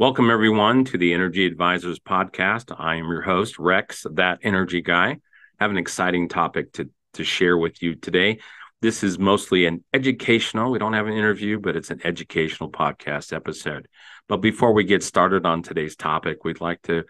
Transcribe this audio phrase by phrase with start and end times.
[0.00, 2.74] Welcome, everyone, to the Energy Advisors podcast.
[2.74, 5.10] I am your host, Rex, that energy guy.
[5.10, 5.18] I
[5.62, 8.38] have an exciting topic to, to share with you today.
[8.80, 13.34] This is mostly an educational, we don't have an interview, but it's an educational podcast
[13.34, 13.88] episode.
[14.26, 17.04] But before we get started on today's topic, we'd like to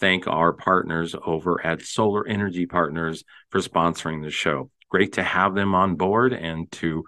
[0.00, 4.68] thank our partners over at Solar Energy Partners for sponsoring the show.
[4.88, 7.04] Great to have them on board and to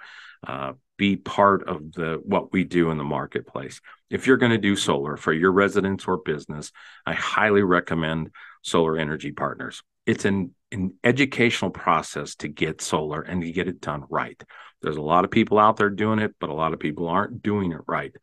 [0.46, 3.80] uh, be part of the what we do in the marketplace.
[4.10, 6.70] If you're going to do solar for your residence or business,
[7.04, 8.30] I highly recommend
[8.62, 9.82] Solar Energy Partners.
[10.06, 14.40] It's an, an educational process to get solar and to get it done right.
[14.82, 17.42] There's a lot of people out there doing it, but a lot of people aren't
[17.42, 18.14] doing it right.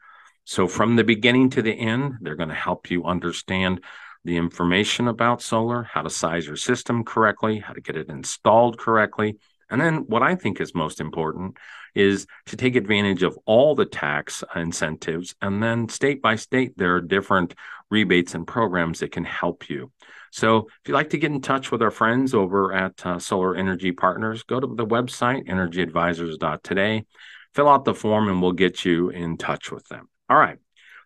[0.43, 3.83] So from the beginning to the end, they're going to help you understand
[4.23, 8.77] the information about solar, how to size your system correctly, how to get it installed
[8.77, 9.37] correctly,
[9.71, 11.57] and then what I think is most important
[11.95, 15.33] is to take advantage of all the tax incentives.
[15.41, 17.55] And then state by state, there are different
[17.89, 19.91] rebates and programs that can help you.
[20.31, 23.55] So if you'd like to get in touch with our friends over at uh, Solar
[23.55, 27.05] Energy Partners, go to the website, energyadvisors.today,
[27.53, 30.07] fill out the form, and we'll get you in touch with them.
[30.29, 30.57] All right.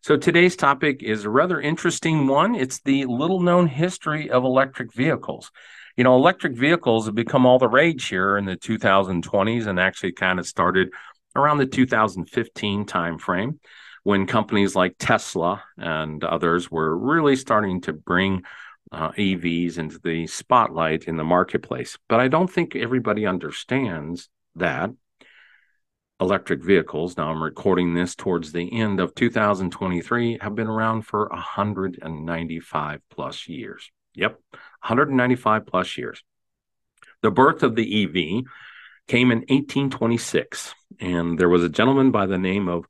[0.04, 2.54] So today's topic is a rather interesting one.
[2.54, 5.52] It's the little known history of electric vehicles
[5.98, 10.12] you know, electric vehicles have become all the rage here in the 2020s and actually
[10.12, 10.90] kind of started
[11.36, 13.60] around the 2015 timeframe
[14.04, 18.44] when companies like Tesla and others were really starting to bring
[18.92, 21.98] uh, EVs into the spotlight in the marketplace.
[22.08, 24.92] But I don't think everybody understands that
[26.20, 31.28] electric vehicles, now I'm recording this towards the end of 2023, have been around for
[31.30, 33.92] 195 plus years.
[34.16, 34.40] Yep,
[34.86, 36.24] 195 plus years.
[37.22, 38.44] The birth of the EV
[39.08, 42.86] came in 1826, and there was a gentleman by the name of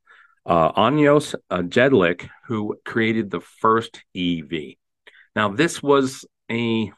[0.46, 4.76] uh, Ányos uh, Jedlik who created the first EV.
[5.38, 6.92] Now, this was a,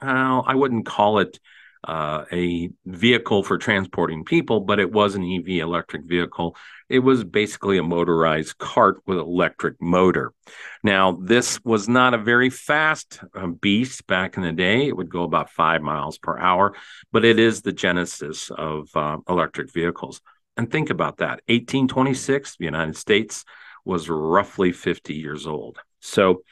[0.00, 1.38] uh, I wouldn't call it
[1.84, 6.56] uh, a vehicle for transporting people, but it was an EV electric vehicle.
[6.88, 10.32] It was basically a motorized cart with electric motor.
[10.84, 14.86] Now, this was not a very fast uh, beast back in the day.
[14.86, 16.74] It would go about five miles per hour,
[17.10, 20.20] but it is the genesis of uh, electric vehicles.
[20.56, 23.44] And think about that 1826, the United States
[23.84, 25.78] was roughly 50 years old.
[26.00, 26.42] So,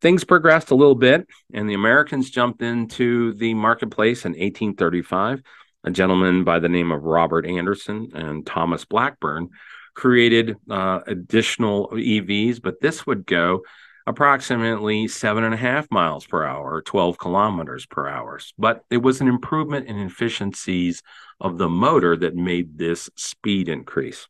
[0.00, 5.42] things progressed a little bit, and the Americans jumped into the marketplace in 1835.
[5.84, 9.50] A gentleman by the name of Robert Anderson and Thomas Blackburn
[9.94, 13.62] created uh, additional EVs, but this would go
[14.06, 18.38] approximately seven and a half miles per hour, 12 kilometers per hour.
[18.58, 21.02] But it was an improvement in efficiencies
[21.40, 24.26] of the motor that made this speed increase.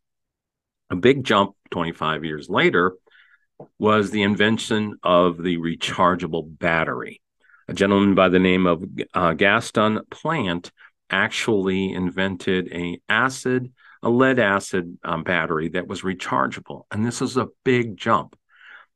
[0.91, 2.95] A big jump 25 years later
[3.79, 7.21] was the invention of the rechargeable battery.
[7.69, 10.71] A gentleman by the name of uh, Gaston Plant
[11.11, 13.73] actually invented a acid,
[14.03, 18.37] a lead acid um, battery that was rechargeable, and this is a big jump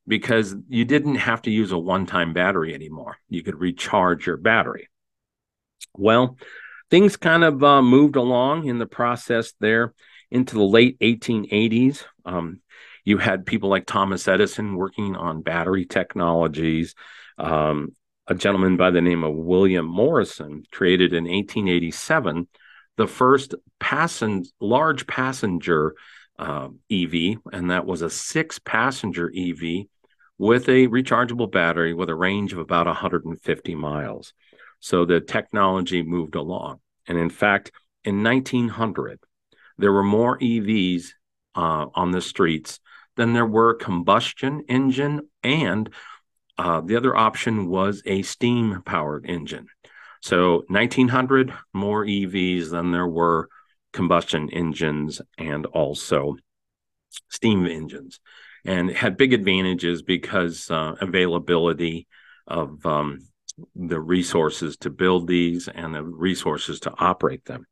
[0.06, 3.18] because you didn't have to use a one-time battery anymore.
[3.28, 4.88] You could recharge your battery.
[5.94, 6.38] Well,
[6.90, 9.92] things kind of uh, moved along in the process there
[10.30, 12.04] into the late 1880s.
[12.24, 12.60] Um,
[13.08, 16.94] you had people like Thomas Edison working on battery technologies.
[17.38, 17.94] Um,
[18.26, 22.46] a gentleman by the name of William Morrison created in 1887
[22.98, 25.94] the first passen- large passenger
[26.38, 29.86] uh, EV, and that was a six passenger EV
[30.36, 34.34] with a rechargeable battery with a range of about 150 miles.
[34.80, 36.80] So the technology moved along.
[37.06, 37.72] And in fact,
[38.04, 39.18] in 1900,
[39.78, 41.06] there were more EVs
[41.54, 42.80] uh, on the streets
[43.18, 45.90] than there were combustion engine and
[46.56, 49.66] uh, the other option was a steam powered engine.
[50.22, 53.48] So 1900 more EVs than there were
[53.92, 56.36] combustion engines and also
[57.28, 58.20] steam engines,
[58.64, 62.06] and had big advantages because uh, availability
[62.46, 63.28] of um,
[63.74, 67.66] the resources to build these and the resources to operate them.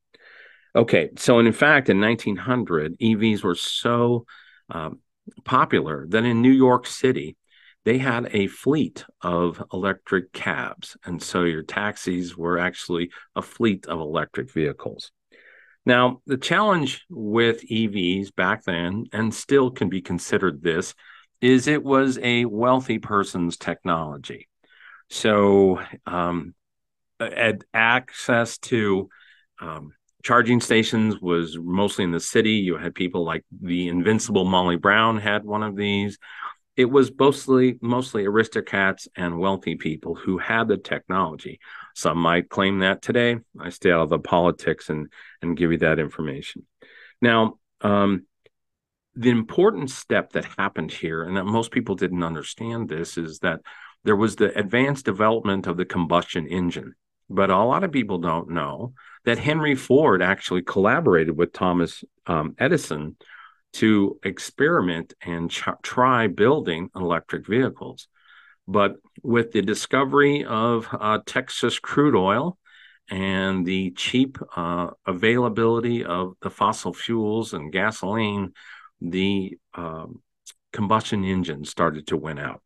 [0.75, 4.27] Okay, so in fact, in 1900, EVs were so
[4.69, 5.01] um,
[5.45, 7.37] popular that in New York City,
[7.85, 10.97] they had a fleet of electric cabs.
[11.05, 15.13] And so your taxis were actually a fleet of electric vehicles.
[15.85, 20.95] Now, the challenge with EVs back then, and still can be considered this,
[21.41, 24.49] is it was a wealthy person's technology.
[25.09, 26.55] So, um,
[27.73, 29.09] access to
[29.61, 29.93] um,
[30.27, 32.55] charging stations was mostly in the city.
[32.55, 36.19] You had people like the invincible Molly Brown had one of these.
[36.77, 41.61] it was mostly mostly aristocrats and wealthy people who had the technology.
[41.95, 43.37] Some might claim that today.
[43.67, 45.07] I stay out of the politics and
[45.43, 46.67] and give you that information.
[47.23, 48.27] Now, um,
[49.15, 53.61] the important step that happened here, and that most people didn't understand this, is that
[54.03, 56.95] there was the advanced development of the combustion engine.
[57.29, 58.93] But a lot of people don't know
[59.25, 63.17] that Henry Ford actually collaborated with Thomas um, Edison
[63.75, 68.09] to experiment and ch- try building electric vehicles.
[68.69, 72.59] But with the discovery of uh, Texas crude oil
[73.09, 78.53] and the cheap uh, availability of the fossil fuels and gasoline,
[79.01, 80.23] the um,
[80.73, 82.63] combustion engine started to win out.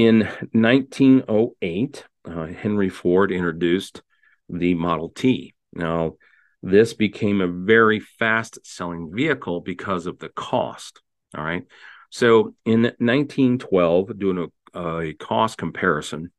[0.00, 0.20] In
[0.52, 4.00] 1908, uh, Henry Ford introduced
[4.48, 5.52] the Model T.
[5.74, 6.14] Now,
[6.62, 11.02] this became a very fast selling vehicle because of the cost.
[11.36, 11.66] All right.
[12.08, 16.32] So in 1912, doing a, a cost comparison,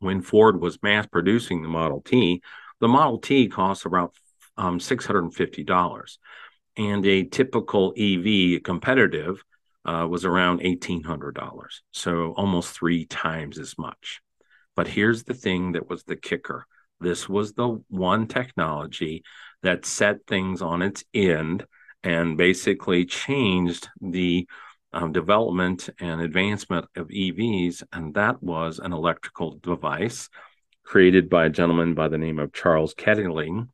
[0.00, 2.42] when Ford was mass producing the Model T,
[2.80, 4.10] the Model T costs around
[4.58, 6.18] um, $650.
[6.76, 9.42] And a typical EV competitive
[9.84, 11.80] uh, was around $1,800.
[11.92, 14.20] So almost three times as much.
[14.76, 16.66] But here's the thing that was the kicker
[17.00, 19.24] this was the one technology
[19.62, 21.66] that set things on its end
[22.02, 24.46] and basically changed the
[24.92, 27.82] um, development and advancement of EVs.
[27.92, 30.28] And that was an electrical device
[30.84, 33.68] created by a gentleman by the name of Charles Kettering,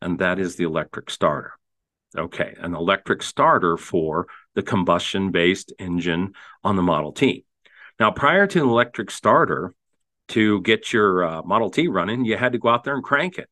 [0.00, 1.52] and that is the electric starter.
[2.16, 6.32] Okay, an electric starter for the combustion based engine
[6.62, 7.44] on the Model T.
[7.98, 9.74] Now, prior to an electric starter,
[10.28, 13.38] to get your uh, Model T running, you had to go out there and crank
[13.38, 13.48] it.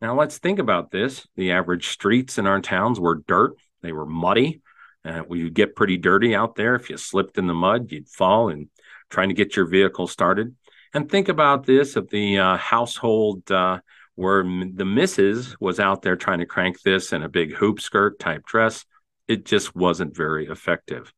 [0.00, 1.26] Now, let's think about this.
[1.36, 4.62] The average streets in our towns were dirt, they were muddy.
[5.04, 6.74] Uh, you'd get pretty dirty out there.
[6.74, 8.68] If you slipped in the mud, you'd fall and
[9.10, 10.54] trying to get your vehicle started.
[10.92, 13.80] And think about this of the uh, household uh,
[14.18, 18.18] where the missus was out there trying to crank this in a big hoop skirt
[18.18, 18.84] type dress.
[19.28, 21.12] It just wasn't very effective.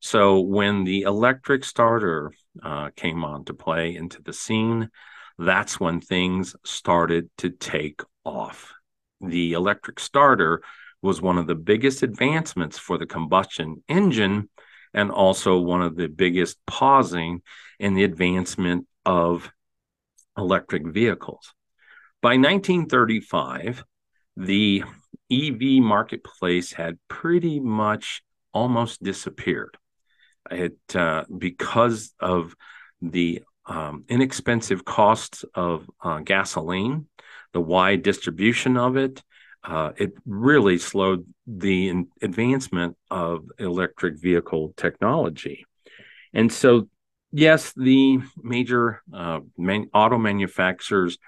[0.00, 4.90] So when the electric starter uh, came on to play into the scene,
[5.38, 8.72] that's when things started to take off.
[9.20, 10.60] The electric starter
[11.02, 14.48] was one of the biggest advancements for the combustion engine
[14.92, 17.42] and also one of the biggest pausing
[17.78, 19.52] in the advancement of
[20.36, 21.54] electric vehicles.
[22.22, 23.84] By 1935,
[24.36, 24.84] the
[25.30, 28.22] EV marketplace had pretty much
[28.52, 29.76] almost disappeared
[30.50, 32.54] it uh, because of
[33.00, 37.06] the um, inexpensive costs of uh, gasoline,
[37.52, 39.22] the wide distribution of it,
[39.62, 45.66] uh, it really slowed the advancement of electric vehicle technology.
[46.32, 46.88] And so,
[47.32, 51.18] yes, the major uh, man- auto manufacturers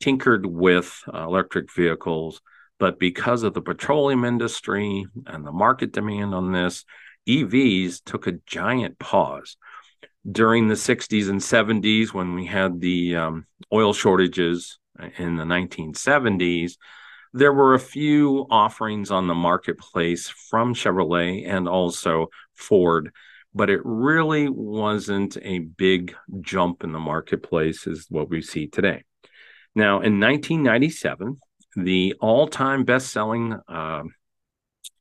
[0.00, 2.40] tinkered with uh, electric vehicles,
[2.78, 6.84] but because of the petroleum industry and the market demand on this,
[7.28, 9.56] EVs took a giant pause
[10.30, 14.78] during the 60s and 70s when we had the um, oil shortages
[15.18, 16.76] in the 1970s.
[17.34, 23.12] There were a few offerings on the marketplace from Chevrolet and also Ford,
[23.54, 29.04] but it really wasn't a big jump in the marketplace, as what we see today.
[29.78, 31.36] Now, in 1997,
[31.76, 34.02] the all time best selling uh,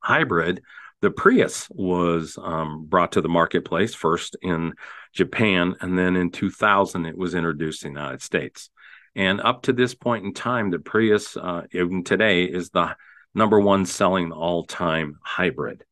[0.04, 0.62] hybrid
[1.02, 4.74] the Prius was um, brought to the marketplace first in
[5.14, 8.70] Japan, and then in 2000 it was introduced in the United States.
[9.16, 12.96] And up to this point in time, the Prius, uh, even today, is the
[13.34, 15.86] number one selling all time hybrid.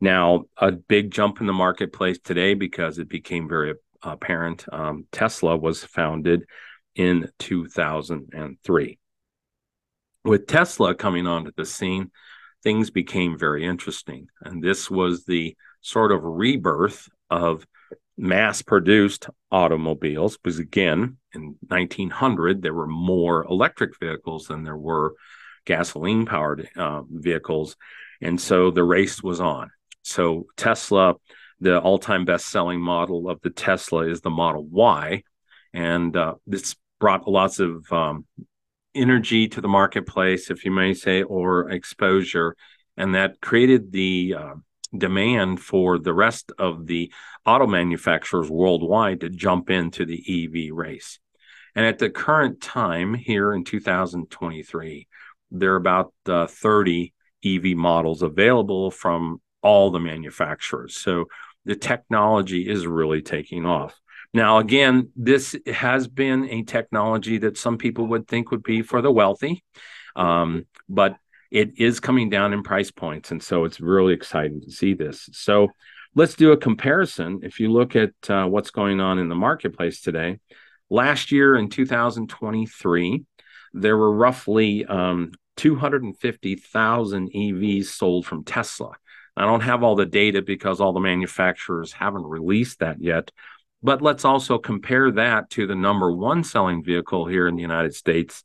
[0.00, 4.64] Now, a big jump in the marketplace today because it became very apparent.
[4.70, 6.46] Um, Tesla was founded
[6.94, 8.98] in 2003.
[10.24, 12.10] With Tesla coming onto the scene,
[12.62, 14.28] things became very interesting.
[14.42, 17.66] And this was the sort of rebirth of
[18.16, 25.14] mass produced automobiles because again in 1900 there were more electric vehicles than there were
[25.64, 27.74] gasoline powered uh, vehicles
[28.20, 29.70] and so the race was on
[30.02, 31.14] so tesla
[31.60, 35.22] the all-time best-selling model of the tesla is the model y
[35.72, 38.24] and uh, this brought lots of um,
[38.94, 42.54] energy to the marketplace, if you may say, or exposure.
[42.96, 44.54] And that created the uh,
[44.96, 47.12] demand for the rest of the
[47.44, 51.18] auto manufacturers worldwide to jump into the EV race.
[51.74, 55.08] And at the current time, here in 2023,
[55.50, 57.12] there are about uh, 30
[57.44, 60.94] EV models available from all the manufacturers.
[60.94, 61.24] So
[61.64, 64.00] the technology is really taking off.
[64.34, 69.02] Now, again, this has been a technology that some people would think would be for
[69.02, 69.62] the wealthy,
[70.16, 71.16] um, but
[71.50, 73.30] it is coming down in price points.
[73.30, 75.28] And so it's really exciting to see this.
[75.32, 75.68] So
[76.14, 77.40] let's do a comparison.
[77.42, 80.40] If you look at uh, what's going on in the marketplace today,
[80.88, 83.24] last year in 2023,
[83.74, 88.92] there were roughly um, 250,000 EVs sold from Tesla.
[89.36, 93.30] I don't have all the data because all the manufacturers haven't released that yet.
[93.82, 97.94] But let's also compare that to the number one selling vehicle here in the United
[97.94, 98.44] States,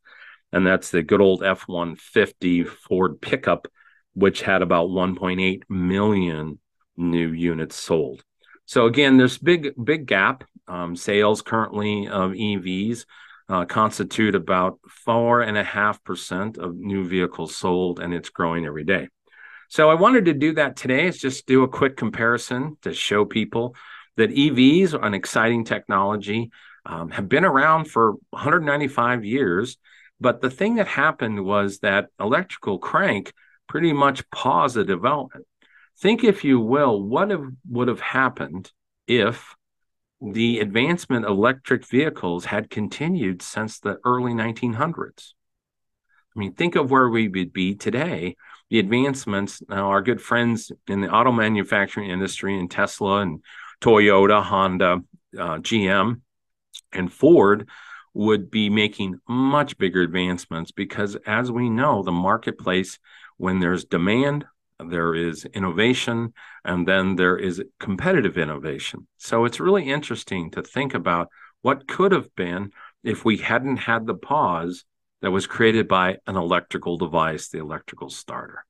[0.52, 3.68] and that's the good old F 150 Ford pickup,
[4.14, 6.60] which had about 1.8 million
[6.96, 8.24] new units sold.
[8.66, 10.44] So again, there's big big gap.
[10.68, 13.06] Um, sales currently of EVs
[13.48, 18.66] uh, constitute about four and a half percent of new vehicles sold, and it's growing
[18.66, 19.08] every day.
[19.70, 21.08] So I wanted to do that today.
[21.08, 23.76] Is just do a quick comparison to show people
[24.18, 26.52] that EVs are an exciting technology,
[26.86, 29.78] um, have been around for 195 years.
[30.20, 33.34] But the thing that happened was that electrical crank
[33.68, 35.46] pretty much paused the development.
[36.00, 38.72] Think, if you will, what have, would have happened
[39.08, 39.56] if
[40.22, 45.34] the advancement of electric vehicles had continued since the early 1900s.
[46.36, 48.36] I mean, think of where we would be today.
[48.70, 53.44] The advancements, now our good friends in the auto manufacturing industry and Tesla and
[53.82, 55.02] Toyota, Honda,
[55.38, 56.22] uh, GM,
[56.92, 57.70] and Ford
[58.14, 62.98] would be making much bigger advancements because, as we know, the marketplace,
[63.38, 64.46] when there's demand,
[64.80, 69.08] there is innovation, and then there is competitive innovation.
[69.18, 71.30] So it's really interesting to think about
[71.62, 72.72] what could have been
[73.04, 74.84] if we hadn't had the pause
[75.22, 78.66] that was created by an electrical device, the electrical starter.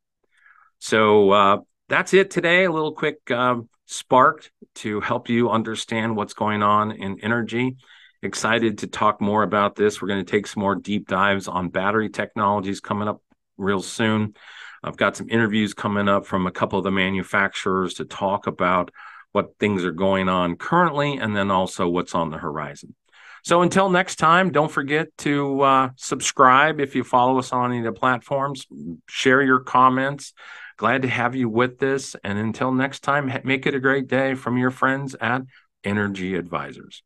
[0.79, 1.57] So uh,
[1.89, 2.65] that's it today.
[2.65, 7.77] A little quick um, spark to help you understand what's going on in energy.
[8.21, 10.01] Excited to talk more about this.
[10.01, 13.21] We're going to take some more deep dives on battery technologies coming up
[13.57, 14.35] real soon.
[14.83, 18.91] I've got some interviews coming up from a couple of the manufacturers to talk about
[19.31, 22.95] what things are going on currently and then also what's on the horizon.
[23.43, 27.79] So until next time, don't forget to uh, subscribe if you follow us on any
[27.79, 28.65] of the platforms,
[29.07, 30.33] share your comments.
[30.77, 32.15] Glad to have you with this.
[32.23, 35.41] And until next time, make it a great day from your friends at
[35.83, 37.03] Energy Advisors.